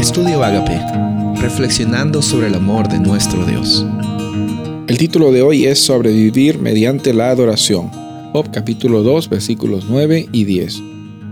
[0.00, 0.80] Estudio Agape,
[1.42, 3.84] reflexionando sobre el amor de nuestro Dios.
[4.88, 7.90] El título de hoy es Sobrevivir mediante la adoración.
[8.32, 10.82] Job capítulo 2 versículos 9 y 10.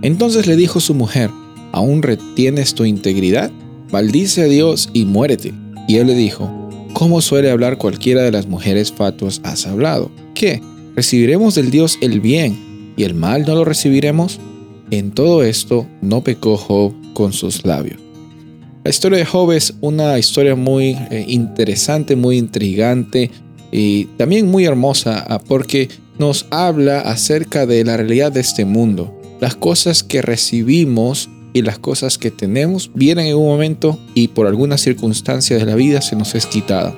[0.00, 1.30] Entonces le dijo su mujer,
[1.72, 3.50] ¿aún retienes tu integridad?
[3.92, 5.52] Maldice a Dios y muérete.
[5.86, 6.50] Y él le dijo,
[6.94, 10.10] ¿cómo suele hablar cualquiera de las mujeres fatuas has hablado?
[10.34, 10.62] ¿Qué?
[10.96, 14.40] ¿Recibiremos del Dios el bien y el mal no lo recibiremos?
[14.90, 18.04] En todo esto no pecó Job con sus labios.
[18.84, 23.30] La historia de Job es una historia muy eh, interesante, muy intrigante
[23.72, 25.88] y también muy hermosa ah, porque
[26.18, 29.18] nos habla acerca de la realidad de este mundo.
[29.40, 34.46] Las cosas que recibimos y las cosas que tenemos vienen en un momento y por
[34.46, 36.94] alguna circunstancia de la vida se nos es quitada.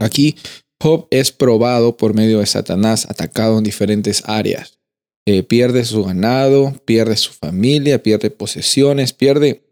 [0.00, 0.36] Aquí
[0.82, 4.78] Job es probado por medio de Satanás, atacado en diferentes áreas.
[5.26, 9.63] Eh, pierde su ganado, pierde su familia, pierde posesiones, pierde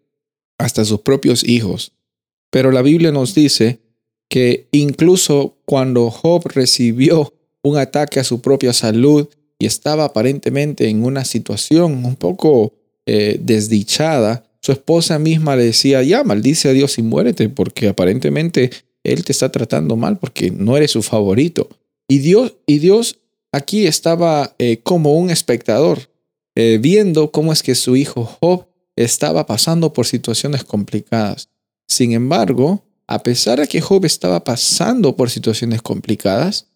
[0.62, 1.92] hasta sus propios hijos.
[2.50, 3.80] Pero la Biblia nos dice
[4.28, 11.04] que incluso cuando Job recibió un ataque a su propia salud y estaba aparentemente en
[11.04, 12.72] una situación un poco
[13.06, 18.70] eh, desdichada, su esposa misma le decía, ya, maldice a Dios y muérete, porque aparentemente
[19.02, 21.68] Él te está tratando mal porque no eres su favorito.
[22.08, 23.18] Y Dios, y Dios
[23.50, 26.10] aquí estaba eh, como un espectador,
[26.54, 31.48] eh, viendo cómo es que su hijo Job estaba pasando por situaciones complicadas.
[31.86, 36.66] Sin embargo, a pesar de que Job estaba pasando por situaciones complicadas,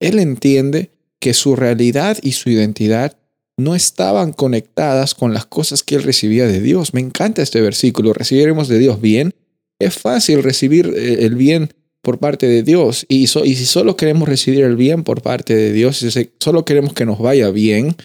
[0.00, 3.16] él entiende que su realidad y su identidad
[3.56, 6.92] no estaban conectadas con las cosas que él recibía de Dios.
[6.92, 9.34] Me encanta este versículo, recibiremos de Dios bien.
[9.78, 14.62] Es fácil recibir eh, el bien por parte de Dios y, si solo queremos recibir
[14.64, 17.96] el bien por parte de Dios, si solo queremos que nos vaya bien,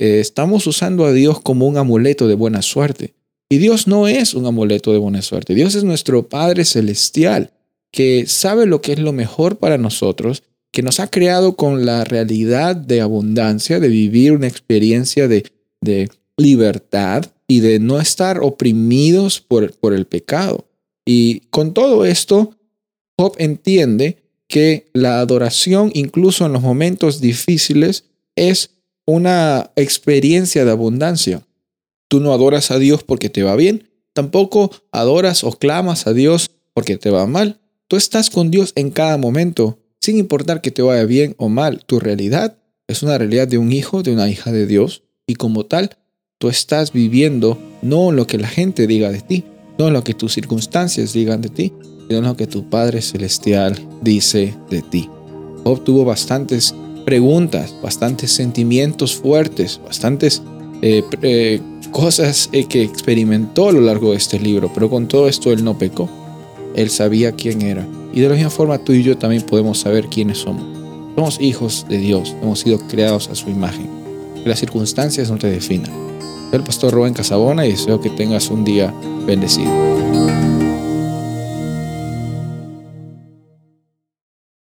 [0.00, 3.12] eh, estamos usando a Dios como un amuleto de buena suerte.
[3.50, 5.54] Y Dios no es un amuleto de buena suerte.
[5.54, 7.52] Dios es nuestro Padre Celestial,
[7.92, 10.42] que sabe lo que es lo mejor para nosotros,
[10.72, 15.44] que nos ha creado con la realidad de abundancia, de vivir una experiencia de,
[15.82, 16.08] de
[16.38, 20.66] libertad y de no estar oprimidos por, por el pecado.
[21.04, 22.56] Y con todo esto,
[23.18, 28.04] Job entiende que la adoración, incluso en los momentos difíciles,
[28.34, 28.79] es
[29.10, 31.42] una experiencia de abundancia.
[32.08, 36.50] Tú no adoras a Dios porque te va bien, tampoco adoras o clamas a Dios
[36.74, 37.60] porque te va mal.
[37.88, 41.84] Tú estás con Dios en cada momento, sin importar que te vaya bien o mal.
[41.86, 42.56] Tu realidad
[42.88, 45.96] es una realidad de un hijo, de una hija de Dios, y como tal,
[46.38, 49.44] tú estás viviendo no lo que la gente diga de ti,
[49.78, 51.72] no lo que tus circunstancias digan de ti,
[52.08, 55.08] sino lo que tu Padre Celestial dice de ti.
[55.62, 56.74] Job tuvo bastantes
[57.10, 60.44] preguntas, bastantes sentimientos fuertes, bastantes
[60.80, 61.60] eh, eh,
[61.90, 65.64] cosas eh, que experimentó a lo largo de este libro, pero con todo esto él
[65.64, 66.08] no pecó.
[66.76, 67.84] Él sabía quién era.
[68.12, 70.62] Y de la misma forma tú y yo también podemos saber quiénes somos.
[71.16, 73.90] Somos hijos de Dios, hemos sido creados a su imagen.
[74.44, 75.90] Las circunstancias no te definan.
[76.50, 78.94] Soy el pastor Rubén Casabona y deseo que tengas un día
[79.26, 80.49] bendecido.